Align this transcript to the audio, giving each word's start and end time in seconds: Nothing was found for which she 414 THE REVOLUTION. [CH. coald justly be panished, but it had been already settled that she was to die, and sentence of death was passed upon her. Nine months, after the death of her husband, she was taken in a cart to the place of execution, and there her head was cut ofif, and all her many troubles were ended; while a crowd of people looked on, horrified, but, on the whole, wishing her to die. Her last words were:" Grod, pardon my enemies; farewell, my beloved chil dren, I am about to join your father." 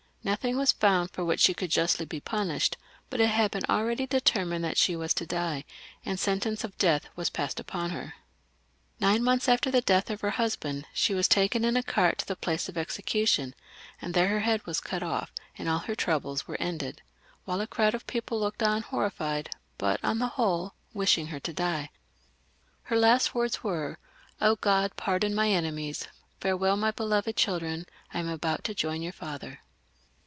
Nothing 0.23 0.55
was 0.55 0.71
found 0.71 1.09
for 1.09 1.25
which 1.25 1.39
she 1.39 1.51
414 1.51 1.57
THE 1.57 2.03
REVOLUTION. 2.05 2.21
[CH. 2.21 2.25
coald 2.29 2.55
justly 2.59 2.75
be 2.75 2.75
panished, 2.75 2.77
but 3.09 3.19
it 3.19 3.33
had 3.33 3.49
been 3.49 3.65
already 3.67 4.05
settled 4.09 4.61
that 4.63 4.77
she 4.77 4.95
was 4.95 5.15
to 5.15 5.25
die, 5.25 5.63
and 6.05 6.19
sentence 6.19 6.63
of 6.63 6.77
death 6.77 7.09
was 7.15 7.31
passed 7.31 7.59
upon 7.59 7.89
her. 7.89 8.13
Nine 8.99 9.23
months, 9.23 9.49
after 9.49 9.71
the 9.71 9.81
death 9.81 10.11
of 10.11 10.21
her 10.21 10.29
husband, 10.29 10.85
she 10.93 11.15
was 11.15 11.27
taken 11.27 11.65
in 11.65 11.75
a 11.75 11.81
cart 11.81 12.19
to 12.19 12.27
the 12.27 12.35
place 12.35 12.69
of 12.69 12.77
execution, 12.77 13.55
and 13.99 14.13
there 14.13 14.27
her 14.27 14.41
head 14.41 14.63
was 14.67 14.79
cut 14.79 15.01
ofif, 15.01 15.29
and 15.57 15.67
all 15.67 15.79
her 15.79 15.87
many 15.93 15.95
troubles 15.95 16.47
were 16.47 16.61
ended; 16.61 17.01
while 17.45 17.59
a 17.59 17.65
crowd 17.65 17.95
of 17.95 18.05
people 18.05 18.39
looked 18.39 18.61
on, 18.61 18.83
horrified, 18.83 19.49
but, 19.79 19.99
on 20.03 20.19
the 20.19 20.27
whole, 20.37 20.75
wishing 20.93 21.25
her 21.27 21.39
to 21.39 21.51
die. 21.51 21.89
Her 22.83 22.99
last 22.99 23.33
words 23.33 23.63
were:" 23.63 23.97
Grod, 24.39 24.91
pardon 24.95 25.33
my 25.33 25.49
enemies; 25.49 26.07
farewell, 26.39 26.77
my 26.77 26.91
beloved 26.91 27.35
chil 27.35 27.57
dren, 27.57 27.87
I 28.13 28.19
am 28.19 28.29
about 28.29 28.63
to 28.65 28.75
join 28.75 29.01
your 29.01 29.13
father." 29.13 29.61